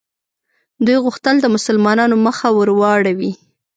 [0.85, 3.31] دوی غوښتل د مسلمانانو مخه ور واړوي.